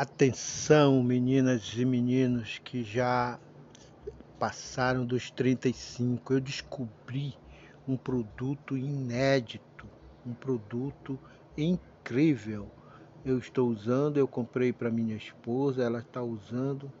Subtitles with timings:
[0.00, 3.36] Atenção, meninas e meninos que já
[4.38, 6.34] passaram dos 35.
[6.34, 7.36] Eu descobri
[7.88, 9.88] um produto inédito,
[10.24, 11.18] um produto
[11.56, 12.70] incrível.
[13.24, 16.92] Eu estou usando, eu comprei para minha esposa, ela está usando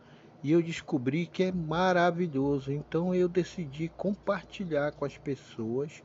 [0.42, 2.72] e eu descobri que é maravilhoso.
[2.72, 6.02] Então eu decidi compartilhar com as pessoas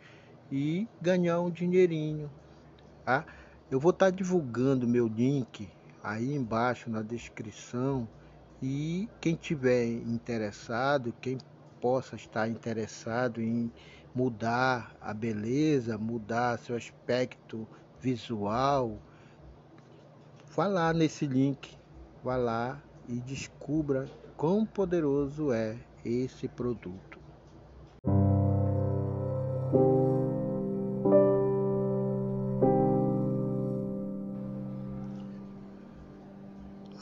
[0.51, 2.29] e ganhar um dinheirinho.
[3.03, 3.25] Tá?
[3.71, 5.67] Eu vou estar tá divulgando meu link
[6.03, 8.07] aí embaixo na descrição
[8.61, 11.37] e quem tiver interessado, quem
[11.81, 13.71] possa estar interessado em
[14.13, 17.67] mudar a beleza, mudar seu aspecto
[17.99, 18.99] visual,
[20.55, 21.77] vá lá nesse link,
[22.23, 27.19] vá lá e descubra quão poderoso é esse produto.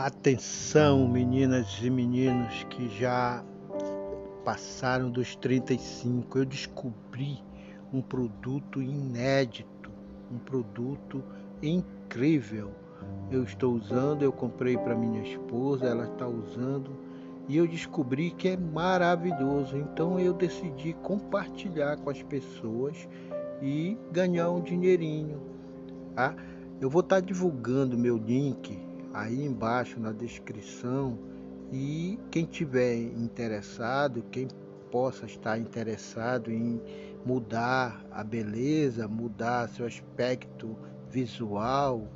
[0.04, 3.46] Atenção, meninas e meninos que já
[4.44, 6.40] passaram dos 35.
[6.40, 7.38] Eu descobri
[7.94, 9.92] um produto inédito,
[10.32, 11.24] um produto
[11.62, 12.72] incrível.
[13.30, 16.98] Eu estou usando, eu comprei para minha esposa, ela está usando
[17.48, 19.78] e eu descobri que é maravilhoso.
[19.78, 23.08] Então eu decidi compartilhar com as pessoas
[23.62, 25.40] e ganhar um dinheirinho.
[26.16, 26.36] Tá?
[26.82, 31.18] Eu vou estar tá divulgando meu link aí embaixo na descrição
[31.72, 34.48] e quem tiver interessado, quem
[34.92, 36.82] possa estar interessado em
[37.26, 40.76] mudar a beleza, mudar seu aspecto
[41.10, 42.08] visual,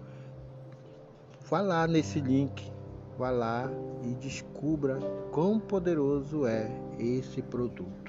[1.50, 2.72] vá lá nesse link,
[3.18, 3.70] vá lá
[4.04, 5.00] e descubra
[5.32, 8.05] quão poderoso é esse produto.